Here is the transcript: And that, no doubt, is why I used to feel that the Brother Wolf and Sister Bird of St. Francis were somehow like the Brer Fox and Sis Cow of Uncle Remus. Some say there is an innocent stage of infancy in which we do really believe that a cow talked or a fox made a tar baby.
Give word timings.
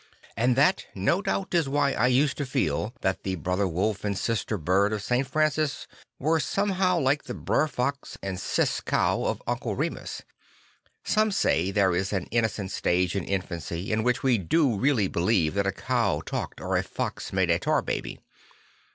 And 0.35 0.55
that, 0.55 0.87
no 0.95 1.21
doubt, 1.21 1.53
is 1.53 1.69
why 1.69 1.91
I 1.91 2.07
used 2.07 2.35
to 2.37 2.45
feel 2.47 2.91
that 3.01 3.21
the 3.21 3.35
Brother 3.35 3.67
Wolf 3.67 4.03
and 4.03 4.17
Sister 4.17 4.57
Bird 4.57 4.93
of 4.93 5.03
St. 5.03 5.27
Francis 5.27 5.85
were 6.17 6.39
somehow 6.39 6.97
like 6.97 7.25
the 7.25 7.35
Brer 7.35 7.67
Fox 7.67 8.17
and 8.23 8.39
Sis 8.39 8.81
Cow 8.83 9.25
of 9.25 9.43
Uncle 9.45 9.75
Remus. 9.75 10.23
Some 11.03 11.31
say 11.31 11.69
there 11.69 11.95
is 11.95 12.13
an 12.13 12.25
innocent 12.31 12.71
stage 12.71 13.13
of 13.15 13.21
infancy 13.25 13.91
in 13.91 14.01
which 14.01 14.23
we 14.23 14.39
do 14.39 14.75
really 14.75 15.07
believe 15.07 15.53
that 15.53 15.67
a 15.67 15.71
cow 15.71 16.23
talked 16.25 16.59
or 16.59 16.77
a 16.77 16.81
fox 16.83 17.31
made 17.31 17.51
a 17.51 17.59
tar 17.59 17.83
baby. 17.83 18.19